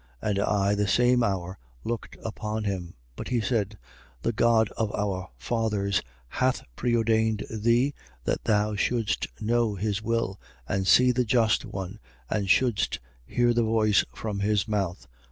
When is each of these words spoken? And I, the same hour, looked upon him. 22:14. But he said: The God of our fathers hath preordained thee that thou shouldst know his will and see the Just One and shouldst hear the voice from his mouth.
And 0.19 0.39
I, 0.39 0.73
the 0.73 0.87
same 0.87 1.21
hour, 1.21 1.59
looked 1.83 2.17
upon 2.25 2.63
him. 2.63 2.93
22:14. 3.17 3.17
But 3.17 3.27
he 3.27 3.39
said: 3.39 3.77
The 4.23 4.33
God 4.33 4.69
of 4.71 4.91
our 4.95 5.29
fathers 5.37 6.01
hath 6.27 6.63
preordained 6.75 7.45
thee 7.51 7.93
that 8.23 8.45
thou 8.45 8.73
shouldst 8.73 9.27
know 9.39 9.75
his 9.75 10.01
will 10.01 10.39
and 10.67 10.87
see 10.87 11.11
the 11.11 11.23
Just 11.23 11.65
One 11.65 11.99
and 12.31 12.49
shouldst 12.49 12.99
hear 13.27 13.53
the 13.53 13.61
voice 13.61 14.03
from 14.11 14.39
his 14.39 14.67
mouth. 14.67 15.07